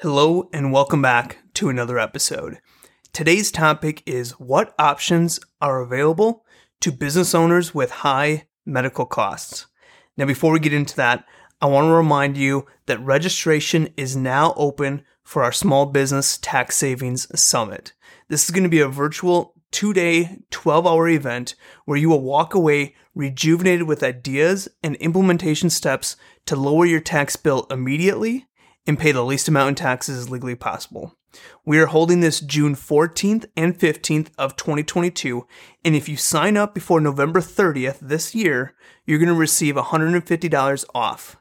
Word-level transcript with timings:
Hello, 0.00 0.50
and 0.52 0.74
welcome 0.74 1.00
back 1.00 1.38
to 1.54 1.70
another 1.70 1.98
episode. 1.98 2.58
Today's 3.14 3.50
topic 3.50 4.02
is 4.04 4.32
what 4.32 4.74
options 4.78 5.40
are 5.62 5.80
available 5.80 6.44
to 6.82 6.92
business 6.92 7.34
owners 7.34 7.74
with 7.74 7.90
high 7.90 8.46
medical 8.66 9.06
costs. 9.06 9.68
Now, 10.18 10.26
before 10.26 10.52
we 10.52 10.60
get 10.60 10.74
into 10.74 10.94
that, 10.96 11.24
I 11.62 11.66
want 11.68 11.86
to 11.86 11.92
remind 11.92 12.36
you 12.36 12.66
that 12.84 13.00
registration 13.00 13.88
is 13.96 14.14
now 14.14 14.52
open 14.58 15.02
for 15.24 15.42
our 15.42 15.50
Small 15.50 15.86
Business 15.86 16.36
Tax 16.36 16.76
Savings 16.76 17.26
Summit. 17.40 17.94
This 18.28 18.44
is 18.44 18.50
going 18.50 18.64
to 18.64 18.68
be 18.68 18.80
a 18.80 18.88
virtual 18.88 19.54
two 19.70 19.94
day, 19.94 20.40
12 20.50 20.86
hour 20.86 21.08
event 21.08 21.54
where 21.86 21.96
you 21.96 22.10
will 22.10 22.20
walk 22.20 22.52
away 22.52 22.94
rejuvenated 23.14 23.84
with 23.84 24.02
ideas 24.02 24.68
and 24.82 24.96
implementation 24.96 25.70
steps 25.70 26.16
to 26.44 26.54
lower 26.54 26.84
your 26.84 27.00
tax 27.00 27.34
bill 27.34 27.66
immediately 27.70 28.46
and 28.86 28.98
pay 28.98 29.12
the 29.12 29.24
least 29.24 29.48
amount 29.48 29.68
in 29.70 29.74
taxes 29.74 30.18
as 30.18 30.30
legally 30.30 30.54
possible. 30.54 31.14
We 31.64 31.78
are 31.78 31.86
holding 31.86 32.20
this 32.20 32.40
June 32.40 32.74
14th 32.74 33.46
and 33.56 33.78
15th 33.78 34.30
of 34.38 34.56
2022, 34.56 35.46
and 35.84 35.94
if 35.94 36.08
you 36.08 36.16
sign 36.16 36.56
up 36.56 36.74
before 36.74 37.00
November 37.00 37.40
30th 37.40 37.98
this 38.00 38.34
year, 38.34 38.74
you're 39.04 39.18
going 39.18 39.28
to 39.28 39.34
receive 39.34 39.74
$150 39.74 40.84
off. 40.94 41.36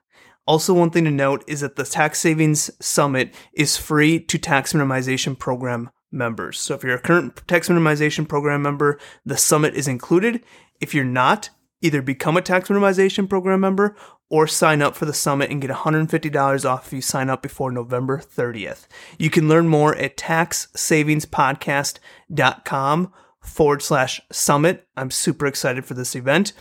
Also, 0.48 0.73
one 0.73 0.91
thing 0.91 1.05
to 1.05 1.12
note 1.12 1.44
is 1.48 1.62
that 1.62 1.76
the 1.76 1.84
Tax 1.84 2.20
Savings 2.20 2.70
Summit 2.80 3.34
is 3.53 3.77
free 3.77 4.20
to 4.20 4.38
Tax 4.38 4.73
Minimization 4.73 5.38
Program 5.38 5.89
members. 6.12 6.59
So 6.59 6.75
if 6.75 6.84
you're 6.84 6.95
a 6.95 7.02
current 7.02 7.48
Tax 7.48 7.67
Minimization 7.67 8.27
Program 8.27 8.62
member, 8.62 9.00
the 9.25 9.38
summit 9.38 9.73
is 9.73 9.88
included. 9.88 10.44
If 10.80 10.94
you're 10.94 11.03
not, 11.03 11.50
either 11.85 12.02
become 12.02 12.35
a 12.35 12.41
Tax 12.41 12.70
Minimization 12.70 13.30
Program 13.30 13.62
member 13.62 13.95
or 14.30 14.48
sign 14.48 14.81
up 14.81 14.95
for 14.95 15.05
the 15.05 15.13
summit 15.13 15.52
and 15.52 15.62
get 15.62 15.70
$150 15.70 16.70
off 16.70 16.88
if 16.88 16.94
you 16.94 17.02
sign 17.02 17.30
up 17.30 17.41
before 17.41 17.71
November 17.71 18.17
30th. 18.17 18.88
You 19.20 19.30
can 19.30 19.48
learn 19.48 19.67
more 19.67 19.95
at 19.95 20.17
taxsavingspodcast.com 20.17 23.14
forward 23.39 23.81
slash 23.81 24.22
summit. 24.31 24.88
I'm 24.97 25.11
super 25.11 25.45
excited 25.45 25.86
for 25.86 25.94
this 25.94 26.16
event. 26.16 26.53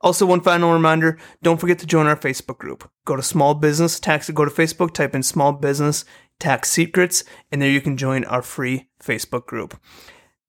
Also, 0.00 0.26
one 0.26 0.40
final 0.40 0.72
reminder, 0.72 1.16
don't 1.42 1.60
forget 1.60 1.78
to 1.78 1.86
join 1.86 2.06
our 2.06 2.16
Facebook 2.16 2.58
group. 2.58 2.90
Go 3.04 3.14
to 3.14 3.22
small 3.22 3.54
business 3.54 4.00
tax, 4.00 4.28
go 4.30 4.44
to 4.44 4.50
Facebook, 4.50 4.92
type 4.92 5.14
in 5.14 5.22
small 5.22 5.52
business 5.52 6.04
tax 6.40 6.70
secrets, 6.70 7.22
and 7.52 7.62
there 7.62 7.70
you 7.70 7.80
can 7.80 7.96
join 7.96 8.24
our 8.24 8.42
free 8.42 8.88
Facebook 9.00 9.46
group. 9.46 9.80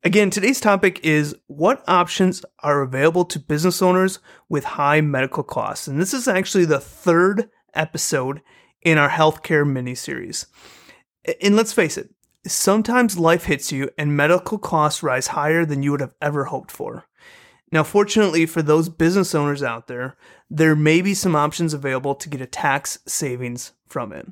Again, 0.05 0.29
today's 0.29 0.59
topic 0.59 0.99
is 1.01 1.33
what 1.47 1.81
options 1.87 2.43
are 2.59 2.81
available 2.81 3.23
to 3.23 3.39
business 3.39 3.81
owners 3.81 4.19
with 4.49 4.65
high 4.65 4.99
medical 4.99 5.43
costs. 5.43 5.87
And 5.87 5.97
this 5.97 6.13
is 6.13 6.27
actually 6.27 6.65
the 6.65 6.81
third 6.81 7.49
episode 7.73 8.41
in 8.81 8.97
our 8.97 9.07
healthcare 9.07 9.65
mini 9.65 9.95
series. 9.95 10.47
And 11.41 11.55
let's 11.55 11.71
face 11.71 11.97
it, 11.97 12.09
sometimes 12.45 13.17
life 13.17 13.45
hits 13.45 13.71
you 13.71 13.89
and 13.97 14.17
medical 14.17 14.57
costs 14.57 15.03
rise 15.03 15.27
higher 15.27 15.65
than 15.65 15.83
you 15.83 15.91
would 15.91 16.01
have 16.01 16.15
ever 16.21 16.45
hoped 16.45 16.69
for. 16.69 17.05
Now, 17.71 17.83
fortunately 17.83 18.45
for 18.45 18.61
those 18.61 18.89
business 18.89 19.33
owners 19.33 19.63
out 19.63 19.87
there, 19.87 20.17
there 20.49 20.75
may 20.75 21.01
be 21.01 21.13
some 21.13 21.33
options 21.33 21.73
available 21.73 22.13
to 22.15 22.27
get 22.27 22.41
a 22.41 22.45
tax 22.45 22.99
savings 23.07 23.71
from 23.87 24.11
it. 24.11 24.27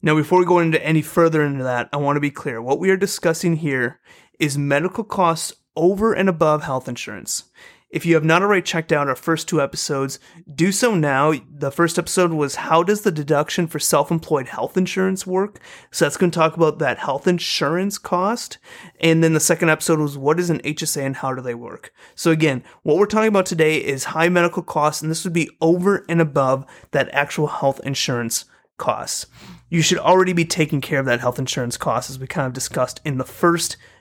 Now, 0.00 0.14
before 0.14 0.38
we 0.38 0.46
go 0.46 0.60
into 0.60 0.82
any 0.86 1.02
further 1.02 1.42
into 1.42 1.64
that, 1.64 1.88
I 1.92 1.96
want 1.96 2.14
to 2.14 2.20
be 2.20 2.30
clear. 2.30 2.62
What 2.62 2.78
we 2.78 2.88
are 2.90 2.96
discussing 2.96 3.56
here 3.56 3.98
is 4.38 4.58
medical 4.58 5.04
costs 5.04 5.52
over 5.76 6.12
and 6.12 6.28
above 6.28 6.64
health 6.64 6.88
insurance. 6.88 7.44
If 7.90 8.04
you 8.04 8.16
have 8.16 8.24
not 8.24 8.42
already 8.42 8.60
checked 8.60 8.92
out 8.92 9.08
our 9.08 9.16
first 9.16 9.48
two 9.48 9.62
episodes, 9.62 10.18
do 10.54 10.72
so 10.72 10.94
now. 10.94 11.32
The 11.50 11.70
first 11.70 11.98
episode 11.98 12.34
was 12.34 12.56
How 12.56 12.82
does 12.82 13.00
the 13.00 13.10
deduction 13.10 13.66
for 13.66 13.78
self 13.78 14.10
employed 14.10 14.48
health 14.48 14.76
insurance 14.76 15.26
work? 15.26 15.58
So 15.90 16.04
that's 16.04 16.18
going 16.18 16.30
to 16.30 16.38
talk 16.38 16.54
about 16.54 16.80
that 16.80 16.98
health 16.98 17.26
insurance 17.26 17.96
cost. 17.96 18.58
And 19.00 19.24
then 19.24 19.32
the 19.32 19.40
second 19.40 19.70
episode 19.70 20.00
was 20.00 20.18
What 20.18 20.38
is 20.38 20.50
an 20.50 20.58
HSA 20.58 21.06
and 21.06 21.16
how 21.16 21.32
do 21.32 21.40
they 21.40 21.54
work? 21.54 21.94
So 22.14 22.30
again, 22.30 22.62
what 22.82 22.98
we're 22.98 23.06
talking 23.06 23.28
about 23.28 23.46
today 23.46 23.78
is 23.78 24.04
high 24.04 24.28
medical 24.28 24.62
costs, 24.62 25.00
and 25.00 25.10
this 25.10 25.24
would 25.24 25.32
be 25.32 25.48
over 25.62 26.04
and 26.10 26.20
above 26.20 26.66
that 26.90 27.08
actual 27.14 27.46
health 27.46 27.80
insurance 27.84 28.44
costs. 28.76 29.24
You 29.70 29.80
should 29.80 29.98
already 29.98 30.34
be 30.34 30.44
taking 30.44 30.82
care 30.82 31.00
of 31.00 31.06
that 31.06 31.20
health 31.20 31.38
insurance 31.38 31.78
cost 31.78 32.10
as 32.10 32.18
we 32.18 32.26
kind 32.26 32.46
of 32.46 32.52
discussed 32.52 33.00
in 33.02 33.16
the 33.16 33.24
first 33.24 33.72
episode 33.72 33.94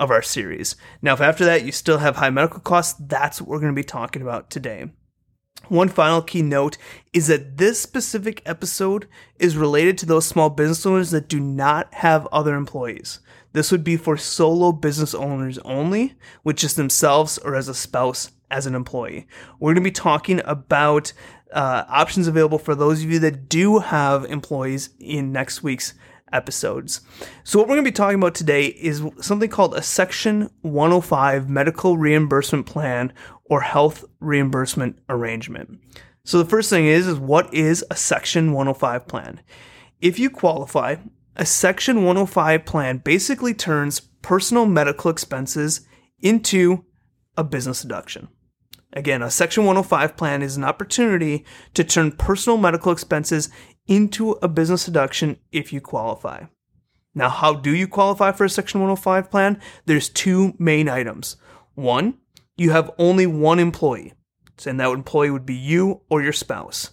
of 0.00 0.10
our 0.10 0.22
series. 0.22 0.76
Now, 1.02 1.14
if 1.14 1.20
after 1.20 1.44
that 1.44 1.64
you 1.64 1.72
still 1.72 1.98
have 1.98 2.16
high 2.16 2.30
medical 2.30 2.60
costs, 2.60 3.00
that's 3.00 3.40
what 3.40 3.48
we're 3.48 3.60
going 3.60 3.72
to 3.72 3.80
be 3.80 3.84
talking 3.84 4.22
about 4.22 4.50
today. 4.50 4.90
One 5.68 5.88
final 5.88 6.20
key 6.20 6.42
note 6.42 6.76
is 7.12 7.28
that 7.28 7.56
this 7.56 7.80
specific 7.80 8.42
episode 8.44 9.06
is 9.38 9.56
related 9.56 9.96
to 9.98 10.06
those 10.06 10.26
small 10.26 10.50
business 10.50 10.84
owners 10.84 11.10
that 11.10 11.28
do 11.28 11.40
not 11.40 11.92
have 11.94 12.26
other 12.26 12.54
employees. 12.54 13.20
This 13.52 13.70
would 13.70 13.84
be 13.84 13.96
for 13.96 14.16
solo 14.16 14.72
business 14.72 15.14
owners 15.14 15.58
only, 15.58 16.14
which 16.42 16.64
is 16.64 16.74
themselves 16.74 17.38
or 17.38 17.54
as 17.54 17.68
a 17.68 17.74
spouse 17.74 18.32
as 18.50 18.66
an 18.66 18.74
employee. 18.74 19.26
We're 19.58 19.72
going 19.72 19.82
to 19.84 19.88
be 19.88 19.92
talking 19.92 20.42
about 20.44 21.12
uh, 21.52 21.84
options 21.88 22.26
available 22.26 22.58
for 22.58 22.74
those 22.74 23.02
of 23.02 23.10
you 23.10 23.18
that 23.20 23.48
do 23.48 23.78
have 23.78 24.24
employees 24.24 24.90
in 24.98 25.32
next 25.32 25.62
week's 25.62 25.94
episodes. 26.34 27.00
So, 27.44 27.58
what 27.58 27.68
we're 27.68 27.76
going 27.76 27.84
to 27.84 27.90
be 27.90 27.94
talking 27.94 28.18
about 28.18 28.34
today 28.34 28.66
is 28.66 29.02
something 29.20 29.48
called 29.48 29.74
a 29.74 29.82
Section 29.82 30.50
105 30.62 31.48
medical 31.48 31.96
reimbursement 31.96 32.66
plan 32.66 33.12
or 33.44 33.62
health 33.62 34.04
reimbursement 34.20 34.98
arrangement. 35.08 35.78
So, 36.24 36.38
the 36.38 36.48
first 36.48 36.68
thing 36.68 36.86
is, 36.86 37.06
is 37.06 37.18
what 37.18 37.52
is 37.54 37.84
a 37.90 37.96
Section 37.96 38.52
105 38.52 39.06
plan? 39.06 39.40
If 40.00 40.18
you 40.18 40.28
qualify, 40.28 40.96
a 41.36 41.46
Section 41.46 42.04
105 42.04 42.64
plan 42.64 42.98
basically 42.98 43.54
turns 43.54 44.00
personal 44.00 44.66
medical 44.66 45.10
expenses 45.10 45.86
into 46.20 46.84
a 47.36 47.44
business 47.44 47.82
deduction. 47.82 48.28
Again, 48.92 49.22
a 49.22 49.30
Section 49.30 49.64
105 49.64 50.16
plan 50.16 50.40
is 50.40 50.56
an 50.56 50.64
opportunity 50.64 51.44
to 51.74 51.82
turn 51.82 52.12
personal 52.12 52.56
medical 52.56 52.92
expenses 52.92 53.50
into 53.86 54.32
a 54.42 54.48
business 54.48 54.86
deduction 54.86 55.38
if 55.52 55.72
you 55.72 55.80
qualify. 55.80 56.44
Now, 57.14 57.28
how 57.28 57.54
do 57.54 57.74
you 57.74 57.86
qualify 57.86 58.32
for 58.32 58.44
a 58.44 58.50
Section 58.50 58.80
105 58.80 59.30
plan? 59.30 59.60
There's 59.86 60.08
two 60.08 60.54
main 60.58 60.88
items. 60.88 61.36
One, 61.74 62.18
you 62.56 62.70
have 62.70 62.90
only 62.98 63.26
one 63.26 63.58
employee, 63.58 64.14
and 64.66 64.80
that 64.80 64.90
employee 64.90 65.30
would 65.30 65.46
be 65.46 65.54
you 65.54 66.02
or 66.08 66.22
your 66.22 66.32
spouse. 66.32 66.90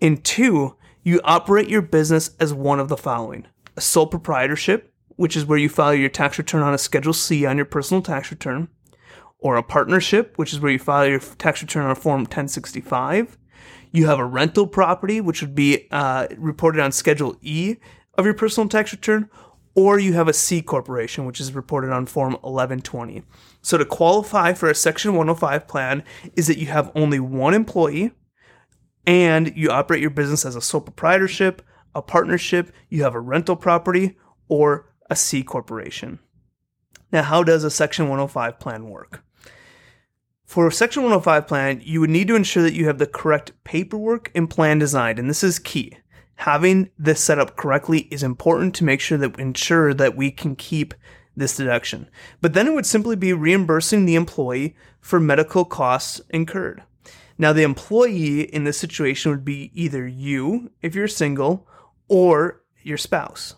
And 0.00 0.24
two, 0.24 0.76
you 1.02 1.20
operate 1.22 1.68
your 1.68 1.82
business 1.82 2.30
as 2.40 2.52
one 2.52 2.80
of 2.80 2.88
the 2.88 2.96
following 2.96 3.46
a 3.76 3.80
sole 3.80 4.06
proprietorship, 4.06 4.92
which 5.16 5.36
is 5.36 5.44
where 5.44 5.58
you 5.58 5.68
file 5.68 5.94
your 5.94 6.08
tax 6.08 6.38
return 6.38 6.62
on 6.62 6.74
a 6.74 6.78
Schedule 6.78 7.12
C 7.12 7.44
on 7.44 7.56
your 7.56 7.66
personal 7.66 8.02
tax 8.02 8.30
return, 8.30 8.68
or 9.38 9.56
a 9.56 9.62
partnership, 9.62 10.32
which 10.36 10.52
is 10.52 10.60
where 10.60 10.70
you 10.70 10.78
file 10.78 11.06
your 11.06 11.18
tax 11.18 11.60
return 11.60 11.84
on 11.84 11.90
a 11.90 11.96
Form 11.96 12.20
1065, 12.20 13.36
you 13.94 14.08
have 14.08 14.18
a 14.18 14.24
rental 14.24 14.66
property, 14.66 15.20
which 15.20 15.40
would 15.40 15.54
be 15.54 15.86
uh, 15.92 16.26
reported 16.36 16.80
on 16.80 16.90
Schedule 16.90 17.36
E 17.42 17.76
of 18.18 18.24
your 18.24 18.34
personal 18.34 18.68
tax 18.68 18.92
return, 18.92 19.30
or 19.76 20.00
you 20.00 20.14
have 20.14 20.26
a 20.26 20.32
C 20.32 20.62
corporation, 20.62 21.24
which 21.26 21.40
is 21.40 21.54
reported 21.54 21.92
on 21.92 22.06
Form 22.06 22.32
1120. 22.32 23.22
So 23.62 23.78
to 23.78 23.84
qualify 23.84 24.52
for 24.52 24.68
a 24.68 24.74
Section 24.74 25.12
105 25.12 25.68
plan 25.68 26.02
is 26.34 26.48
that 26.48 26.58
you 26.58 26.66
have 26.66 26.90
only 26.96 27.20
one 27.20 27.54
employee 27.54 28.10
and 29.06 29.56
you 29.56 29.70
operate 29.70 30.00
your 30.00 30.10
business 30.10 30.44
as 30.44 30.56
a 30.56 30.60
sole 30.60 30.80
proprietorship, 30.80 31.62
a 31.94 32.02
partnership, 32.02 32.72
you 32.88 33.04
have 33.04 33.14
a 33.14 33.20
rental 33.20 33.54
property, 33.54 34.18
or 34.48 34.92
a 35.08 35.14
C 35.14 35.44
corporation. 35.44 36.18
Now, 37.12 37.22
how 37.22 37.44
does 37.44 37.62
a 37.62 37.70
Section 37.70 38.08
105 38.08 38.58
plan 38.58 38.88
work? 38.88 39.22
For 40.54 40.68
a 40.68 40.72
Section 40.72 41.02
105 41.02 41.48
plan, 41.48 41.82
you 41.82 41.98
would 41.98 42.10
need 42.10 42.28
to 42.28 42.36
ensure 42.36 42.62
that 42.62 42.74
you 42.74 42.86
have 42.86 42.98
the 42.98 43.08
correct 43.08 43.50
paperwork 43.64 44.30
and 44.36 44.48
plan 44.48 44.78
designed, 44.78 45.18
and 45.18 45.28
this 45.28 45.42
is 45.42 45.58
key. 45.58 45.98
Having 46.36 46.90
this 46.96 47.20
set 47.20 47.40
up 47.40 47.56
correctly 47.56 48.02
is 48.02 48.22
important 48.22 48.72
to 48.76 48.84
make 48.84 49.00
sure 49.00 49.18
that 49.18 49.36
ensure 49.36 49.92
that 49.92 50.16
we 50.16 50.30
can 50.30 50.54
keep 50.54 50.94
this 51.34 51.56
deduction. 51.56 52.08
But 52.40 52.54
then 52.54 52.68
it 52.68 52.72
would 52.72 52.86
simply 52.86 53.16
be 53.16 53.32
reimbursing 53.32 54.04
the 54.04 54.14
employee 54.14 54.76
for 55.00 55.18
medical 55.18 55.64
costs 55.64 56.20
incurred. 56.30 56.84
Now, 57.36 57.52
the 57.52 57.64
employee 57.64 58.42
in 58.42 58.62
this 58.62 58.78
situation 58.78 59.32
would 59.32 59.44
be 59.44 59.72
either 59.74 60.06
you, 60.06 60.70
if 60.82 60.94
you're 60.94 61.08
single, 61.08 61.66
or 62.06 62.62
your 62.80 62.96
spouse. 62.96 63.56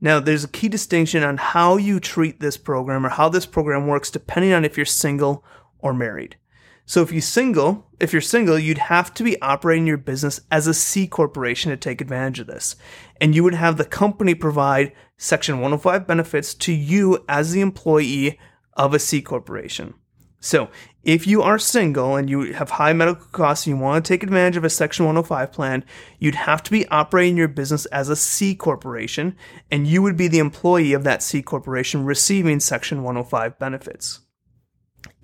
Now, 0.00 0.20
there's 0.20 0.44
a 0.44 0.48
key 0.48 0.68
distinction 0.68 1.24
on 1.24 1.38
how 1.38 1.78
you 1.78 1.98
treat 1.98 2.38
this 2.38 2.56
program 2.56 3.04
or 3.04 3.08
how 3.08 3.28
this 3.28 3.44
program 3.44 3.88
works 3.88 4.08
depending 4.08 4.52
on 4.52 4.64
if 4.64 4.76
you're 4.76 4.86
single 4.86 5.44
or 5.78 5.92
married. 5.92 6.36
So 6.84 7.02
if 7.02 7.10
you 7.10 7.20
single, 7.20 7.88
if 7.98 8.12
you're 8.12 8.22
single, 8.22 8.58
you'd 8.58 8.78
have 8.78 9.12
to 9.14 9.24
be 9.24 9.40
operating 9.42 9.88
your 9.88 9.96
business 9.96 10.40
as 10.52 10.66
a 10.66 10.74
C 10.74 11.08
corporation 11.08 11.70
to 11.70 11.76
take 11.76 12.00
advantage 12.00 12.38
of 12.38 12.46
this. 12.46 12.76
And 13.20 13.34
you 13.34 13.42
would 13.42 13.54
have 13.54 13.76
the 13.76 13.84
company 13.84 14.34
provide 14.34 14.92
section 15.16 15.56
105 15.56 16.06
benefits 16.06 16.54
to 16.54 16.72
you 16.72 17.24
as 17.28 17.50
the 17.50 17.60
employee 17.60 18.38
of 18.74 18.94
a 18.94 19.00
C 19.00 19.20
corporation. 19.20 19.94
So 20.38 20.68
If 21.06 21.24
you 21.24 21.40
are 21.40 21.56
single 21.56 22.16
and 22.16 22.28
you 22.28 22.52
have 22.54 22.70
high 22.70 22.92
medical 22.92 23.26
costs 23.26 23.64
and 23.64 23.76
you 23.76 23.80
want 23.80 24.04
to 24.04 24.08
take 24.08 24.24
advantage 24.24 24.56
of 24.56 24.64
a 24.64 24.68
Section 24.68 25.04
105 25.04 25.52
plan, 25.52 25.84
you'd 26.18 26.34
have 26.34 26.64
to 26.64 26.70
be 26.72 26.88
operating 26.88 27.36
your 27.36 27.46
business 27.46 27.86
as 27.86 28.08
a 28.08 28.16
C 28.16 28.56
corporation, 28.56 29.36
and 29.70 29.86
you 29.86 30.02
would 30.02 30.16
be 30.16 30.26
the 30.26 30.40
employee 30.40 30.94
of 30.94 31.04
that 31.04 31.22
C 31.22 31.42
corporation 31.42 32.04
receiving 32.04 32.58
Section 32.58 33.04
105 33.04 33.56
benefits. 33.56 34.25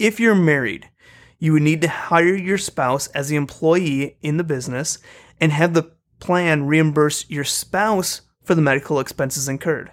If 0.03 0.19
you're 0.19 0.35
married, 0.35 0.91
you 1.39 1.53
would 1.53 1.63
need 1.63 1.81
to 1.83 1.89
hire 1.89 2.35
your 2.35 2.59
spouse 2.59 3.07
as 3.09 3.29
the 3.29 3.37
employee 3.37 4.17
in 4.21 4.37
the 4.37 4.43
business 4.43 4.99
and 5.41 5.53
have 5.53 5.75
the 5.75 5.93
plan 6.19 6.67
reimburse 6.67 7.31
your 7.31 7.45
spouse 7.45 8.23
for 8.43 8.57
the 8.57 8.63
medical 8.63 8.99
expenses 8.99 9.49
incurred. 9.49 9.93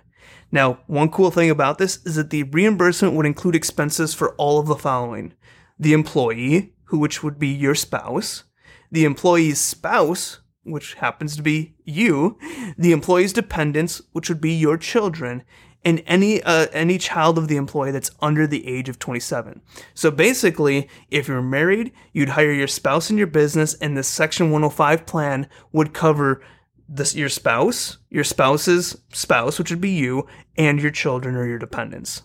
Now, 0.51 0.79
one 0.87 1.11
cool 1.11 1.29
thing 1.29 1.51
about 1.51 1.77
this 1.77 2.03
is 2.07 2.15
that 2.15 2.31
the 2.31 2.41
reimbursement 2.41 3.13
would 3.13 3.27
include 3.27 3.55
expenses 3.55 4.15
for 4.15 4.33
all 4.37 4.57
of 4.57 4.65
the 4.65 4.75
following. 4.75 5.35
The 5.77 5.93
employee, 5.93 6.73
who 6.85 6.97
which 6.97 7.21
would 7.21 7.37
be 7.37 7.49
your 7.49 7.75
spouse, 7.75 8.45
the 8.91 9.05
employee's 9.05 9.61
spouse, 9.61 10.39
which 10.63 10.95
happens 10.95 11.35
to 11.35 11.43
be 11.43 11.75
you, 11.85 12.39
the 12.79 12.93
employee's 12.93 13.31
dependents, 13.31 14.01
which 14.11 14.27
would 14.27 14.41
be 14.41 14.53
your 14.53 14.75
children, 14.75 15.43
and 15.85 16.03
any 16.05 16.43
uh, 16.43 16.67
any 16.71 16.97
child 16.97 17.37
of 17.37 17.47
the 17.47 17.57
employee 17.57 17.91
that's 17.91 18.11
under 18.21 18.45
the 18.45 18.67
age 18.67 18.89
of 18.89 18.99
27. 18.99 19.61
So 19.93 20.11
basically, 20.11 20.89
if 21.09 21.27
you're 21.27 21.41
married, 21.41 21.91
you'd 22.11 22.29
hire 22.29 22.51
your 22.51 22.67
spouse 22.67 23.09
in 23.09 23.17
your 23.17 23.27
business, 23.27 23.73
and 23.75 23.97
the 23.97 24.03
Section 24.03 24.51
105 24.51 25.05
plan 25.05 25.47
would 25.71 25.93
cover 25.93 26.41
this 26.87 27.15
your 27.15 27.29
spouse, 27.29 27.97
your 28.09 28.23
spouse's 28.23 28.99
spouse, 29.13 29.59
which 29.59 29.69
would 29.69 29.81
be 29.81 29.91
you, 29.91 30.27
and 30.57 30.81
your 30.81 30.91
children 30.91 31.35
or 31.35 31.47
your 31.47 31.59
dependents. 31.59 32.23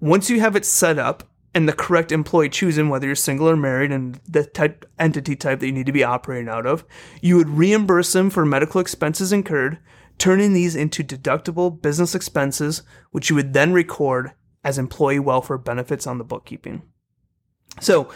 Once 0.00 0.30
you 0.30 0.40
have 0.40 0.54
it 0.54 0.64
set 0.64 0.98
up 0.98 1.24
and 1.54 1.68
the 1.68 1.72
correct 1.72 2.12
employee 2.12 2.48
chosen, 2.48 2.88
whether 2.88 3.06
you're 3.06 3.16
single 3.16 3.48
or 3.48 3.56
married, 3.56 3.90
and 3.90 4.20
the 4.28 4.44
type 4.44 4.88
entity 4.98 5.34
type 5.34 5.58
that 5.58 5.66
you 5.66 5.72
need 5.72 5.86
to 5.86 5.92
be 5.92 6.04
operating 6.04 6.48
out 6.48 6.66
of, 6.66 6.84
you 7.20 7.36
would 7.36 7.48
reimburse 7.48 8.12
them 8.12 8.30
for 8.30 8.46
medical 8.46 8.80
expenses 8.80 9.32
incurred, 9.32 9.78
turning 10.18 10.52
these 10.52 10.74
into 10.74 11.04
deductible 11.04 11.80
business 11.80 12.14
expenses, 12.14 12.82
which 13.10 13.30
you 13.30 13.36
would 13.36 13.52
then 13.52 13.72
record 13.72 14.32
as 14.64 14.78
employee 14.78 15.18
welfare 15.18 15.58
benefits 15.58 16.06
on 16.06 16.18
the 16.18 16.24
bookkeeping. 16.24 16.82
So 17.80 18.10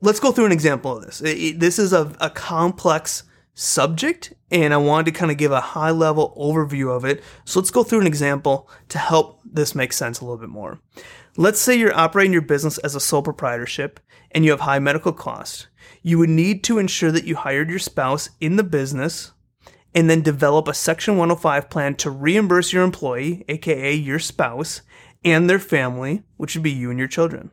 let's 0.00 0.20
go 0.20 0.32
through 0.32 0.46
an 0.46 0.52
example 0.52 0.96
of 0.96 1.04
this. 1.04 1.20
It, 1.20 1.60
this 1.60 1.78
is 1.78 1.92
a, 1.92 2.14
a 2.20 2.30
complex 2.30 3.24
subject 3.54 4.32
and 4.50 4.72
I 4.72 4.78
wanted 4.78 5.12
to 5.12 5.18
kind 5.18 5.30
of 5.30 5.36
give 5.36 5.52
a 5.52 5.60
high 5.60 5.90
level 5.90 6.34
overview 6.38 6.94
of 6.94 7.04
it. 7.04 7.22
So 7.44 7.60
let's 7.60 7.70
go 7.70 7.82
through 7.82 8.00
an 8.00 8.06
example 8.06 8.70
to 8.88 8.98
help 8.98 9.40
this 9.44 9.74
make 9.74 9.92
sense 9.92 10.20
a 10.20 10.24
little 10.24 10.38
bit 10.38 10.48
more. 10.48 10.80
Let's 11.36 11.60
say 11.60 11.78
you're 11.78 11.96
operating 11.96 12.32
your 12.32 12.42
business 12.42 12.78
as 12.78 12.94
a 12.94 13.00
sole 13.00 13.22
proprietorship 13.22 14.00
and 14.30 14.44
you 14.44 14.50
have 14.50 14.60
high 14.60 14.78
medical 14.78 15.12
costs. 15.12 15.66
You 16.02 16.18
would 16.18 16.30
need 16.30 16.64
to 16.64 16.78
ensure 16.78 17.12
that 17.12 17.24
you 17.24 17.36
hired 17.36 17.70
your 17.70 17.78
spouse 17.78 18.30
in 18.40 18.56
the 18.56 18.64
business 18.64 19.32
and 19.94 20.08
then 20.08 20.22
develop 20.22 20.68
a 20.68 20.74
Section 20.74 21.16
105 21.16 21.68
plan 21.68 21.94
to 21.96 22.10
reimburse 22.10 22.72
your 22.72 22.82
employee, 22.82 23.44
aka 23.48 23.94
your 23.94 24.18
spouse, 24.18 24.82
and 25.24 25.48
their 25.48 25.58
family, 25.58 26.22
which 26.36 26.54
would 26.54 26.62
be 26.62 26.70
you 26.70 26.90
and 26.90 26.98
your 26.98 27.08
children. 27.08 27.50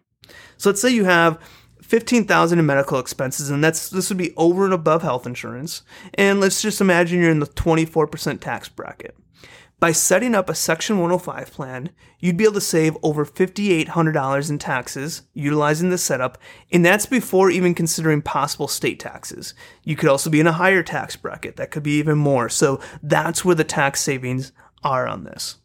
So 0.57 0.69
let's 0.69 0.81
say 0.81 0.89
you 0.89 1.05
have 1.05 1.41
15,000 1.81 2.59
in 2.59 2.65
medical 2.65 2.99
expenses 2.99 3.49
and 3.49 3.63
that's 3.63 3.89
this 3.89 4.09
would 4.09 4.17
be 4.17 4.33
over 4.37 4.65
and 4.65 4.73
above 4.73 5.01
health 5.01 5.25
insurance. 5.25 5.81
And 6.13 6.39
let's 6.39 6.61
just 6.61 6.81
imagine 6.81 7.19
you're 7.21 7.31
in 7.31 7.39
the 7.39 7.47
24% 7.47 8.39
tax 8.39 8.69
bracket. 8.69 9.15
By 9.79 9.93
setting 9.93 10.35
up 10.35 10.49
a 10.49 10.55
Section 10.55 10.97
105 10.97 11.51
plan, 11.53 11.91
you'd 12.19 12.35
be 12.35 12.43
able 12.43 12.55
to 12.55 12.61
save 12.61 12.97
over 13.01 13.25
$5,800 13.25 14.49
in 14.49 14.57
taxes 14.57 15.21
utilizing 15.33 15.89
this 15.89 16.03
setup, 16.03 16.37
and 16.69 16.85
that's 16.85 17.05
before 17.05 17.49
even 17.49 17.73
considering 17.73 18.21
possible 18.21 18.67
state 18.67 18.99
taxes. 18.99 19.53
You 19.85 19.95
could 19.95 20.09
also 20.09 20.29
be 20.29 20.41
in 20.41 20.47
a 20.47 20.51
higher 20.51 20.83
tax 20.83 21.15
bracket, 21.15 21.55
that 21.55 21.71
could 21.71 21.83
be 21.83 21.97
even 21.97 22.17
more. 22.17 22.49
So 22.49 22.81
that's 23.01 23.45
where 23.45 23.55
the 23.55 23.63
tax 23.63 24.01
savings 24.01 24.51
are 24.83 25.07
on 25.07 25.23
this. 25.23 25.59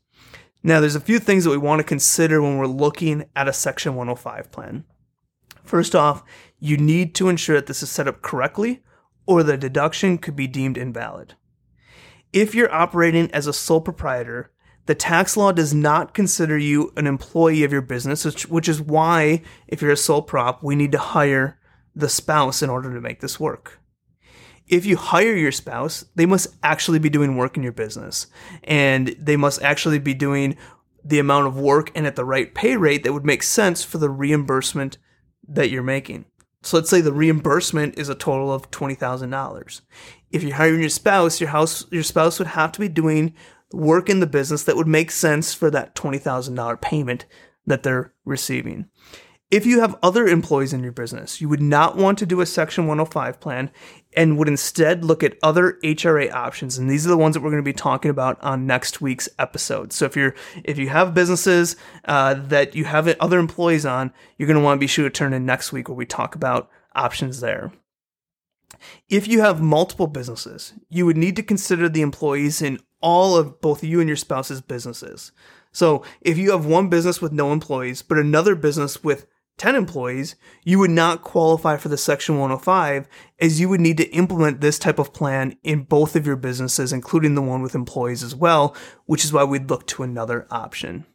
Now, 0.62 0.78
there's 0.78 0.96
a 0.96 1.00
few 1.00 1.18
things 1.18 1.42
that 1.42 1.50
we 1.50 1.58
want 1.58 1.80
to 1.80 1.84
consider 1.84 2.40
when 2.40 2.56
we're 2.56 2.66
looking 2.66 3.24
at 3.34 3.48
a 3.48 3.52
Section 3.52 3.96
105 3.96 4.52
plan. 4.52 4.84
First 5.64 5.96
off, 5.96 6.22
you 6.60 6.76
need 6.76 7.16
to 7.16 7.28
ensure 7.28 7.56
that 7.56 7.66
this 7.66 7.82
is 7.82 7.90
set 7.90 8.06
up 8.06 8.22
correctly 8.22 8.84
or 9.26 9.42
the 9.42 9.56
deduction 9.56 10.18
could 10.18 10.36
be 10.36 10.46
deemed 10.46 10.78
invalid. 10.78 11.34
If 12.34 12.52
you're 12.52 12.74
operating 12.74 13.30
as 13.30 13.46
a 13.46 13.52
sole 13.52 13.80
proprietor, 13.80 14.50
the 14.86 14.96
tax 14.96 15.36
law 15.36 15.52
does 15.52 15.72
not 15.72 16.14
consider 16.14 16.58
you 16.58 16.92
an 16.96 17.06
employee 17.06 17.62
of 17.62 17.70
your 17.70 17.80
business, 17.80 18.24
which, 18.24 18.48
which 18.48 18.68
is 18.68 18.82
why, 18.82 19.42
if 19.68 19.80
you're 19.80 19.92
a 19.92 19.96
sole 19.96 20.20
prop, 20.20 20.60
we 20.60 20.74
need 20.74 20.90
to 20.90 20.98
hire 20.98 21.60
the 21.94 22.08
spouse 22.08 22.60
in 22.60 22.68
order 22.68 22.92
to 22.92 23.00
make 23.00 23.20
this 23.20 23.38
work. 23.38 23.78
If 24.66 24.84
you 24.84 24.96
hire 24.96 25.36
your 25.36 25.52
spouse, 25.52 26.06
they 26.16 26.26
must 26.26 26.48
actually 26.64 26.98
be 26.98 27.08
doing 27.08 27.36
work 27.36 27.56
in 27.56 27.62
your 27.62 27.70
business, 27.70 28.26
and 28.64 29.14
they 29.16 29.36
must 29.36 29.62
actually 29.62 30.00
be 30.00 30.12
doing 30.12 30.56
the 31.04 31.20
amount 31.20 31.46
of 31.46 31.56
work 31.56 31.92
and 31.94 32.04
at 32.04 32.16
the 32.16 32.24
right 32.24 32.52
pay 32.52 32.76
rate 32.76 33.04
that 33.04 33.12
would 33.12 33.24
make 33.24 33.44
sense 33.44 33.84
for 33.84 33.98
the 33.98 34.10
reimbursement 34.10 34.98
that 35.46 35.70
you're 35.70 35.84
making. 35.84 36.24
So 36.64 36.78
let's 36.78 36.88
say 36.88 37.02
the 37.02 37.12
reimbursement 37.12 37.98
is 37.98 38.08
a 38.08 38.14
total 38.14 38.50
of 38.50 38.70
$20,000. 38.70 39.80
If 40.30 40.42
you're 40.42 40.56
hiring 40.56 40.80
your 40.80 40.88
spouse, 40.88 41.38
your 41.40 41.50
house 41.50 41.84
your 41.90 42.02
spouse 42.02 42.38
would 42.38 42.48
have 42.48 42.72
to 42.72 42.80
be 42.80 42.88
doing 42.88 43.34
work 43.72 44.08
in 44.08 44.20
the 44.20 44.26
business 44.26 44.64
that 44.64 44.76
would 44.76 44.86
make 44.88 45.10
sense 45.10 45.52
for 45.52 45.70
that 45.70 45.94
$20,000 45.94 46.80
payment 46.80 47.26
that 47.66 47.82
they're 47.82 48.14
receiving. 48.24 48.86
If 49.50 49.66
you 49.66 49.80
have 49.80 49.96
other 50.02 50.26
employees 50.26 50.72
in 50.72 50.82
your 50.82 50.92
business, 50.92 51.40
you 51.40 51.48
would 51.48 51.62
not 51.62 51.96
want 51.96 52.18
to 52.18 52.26
do 52.26 52.40
a 52.40 52.46
Section 52.46 52.86
105 52.86 53.38
plan 53.40 53.70
and 54.16 54.38
would 54.38 54.48
instead 54.48 55.04
look 55.04 55.22
at 55.22 55.36
other 55.42 55.78
HRA 55.84 56.32
options. 56.32 56.78
And 56.78 56.90
these 56.90 57.06
are 57.06 57.10
the 57.10 57.16
ones 57.16 57.34
that 57.34 57.40
we're 57.40 57.50
going 57.50 57.62
to 57.62 57.70
be 57.70 57.72
talking 57.72 58.10
about 58.10 58.42
on 58.42 58.66
next 58.66 59.00
week's 59.00 59.28
episode. 59.38 59.92
So 59.92 60.06
if 60.06 60.16
you're 60.16 60.34
if 60.64 60.78
you 60.78 60.88
have 60.88 61.14
businesses 61.14 61.76
uh, 62.06 62.34
that 62.34 62.74
you 62.74 62.84
have 62.86 63.06
other 63.20 63.38
employees 63.38 63.86
on, 63.86 64.12
you're 64.38 64.48
going 64.48 64.58
to 64.58 64.64
want 64.64 64.78
to 64.78 64.80
be 64.80 64.88
sure 64.88 65.04
to 65.04 65.10
turn 65.10 65.34
in 65.34 65.46
next 65.46 65.72
week 65.72 65.88
where 65.88 65.96
we 65.96 66.06
talk 66.06 66.34
about 66.34 66.70
options 66.94 67.40
there. 67.40 67.72
If 69.08 69.28
you 69.28 69.40
have 69.40 69.62
multiple 69.62 70.06
businesses, 70.06 70.72
you 70.88 71.06
would 71.06 71.16
need 71.16 71.36
to 71.36 71.42
consider 71.42 71.88
the 71.88 72.02
employees 72.02 72.60
in 72.60 72.80
all 73.00 73.36
of 73.36 73.60
both 73.60 73.84
you 73.84 74.00
and 74.00 74.08
your 74.08 74.16
spouse's 74.16 74.60
businesses. 74.60 75.32
So 75.70 76.02
if 76.20 76.38
you 76.38 76.52
have 76.52 76.66
one 76.66 76.88
business 76.88 77.20
with 77.20 77.32
no 77.32 77.52
employees, 77.52 78.02
but 78.02 78.18
another 78.18 78.54
business 78.54 79.02
with 79.04 79.26
10 79.56 79.76
employees, 79.76 80.34
you 80.64 80.78
would 80.78 80.90
not 80.90 81.22
qualify 81.22 81.76
for 81.76 81.88
the 81.88 81.96
Section 81.96 82.38
105 82.38 83.06
as 83.38 83.60
you 83.60 83.68
would 83.68 83.80
need 83.80 83.96
to 83.98 84.10
implement 84.10 84.60
this 84.60 84.78
type 84.78 84.98
of 84.98 85.12
plan 85.12 85.56
in 85.62 85.84
both 85.84 86.16
of 86.16 86.26
your 86.26 86.36
businesses, 86.36 86.92
including 86.92 87.34
the 87.34 87.42
one 87.42 87.62
with 87.62 87.74
employees 87.74 88.22
as 88.22 88.34
well, 88.34 88.74
which 89.06 89.24
is 89.24 89.32
why 89.32 89.44
we'd 89.44 89.70
look 89.70 89.86
to 89.86 90.02
another 90.02 90.46
option. 90.50 91.06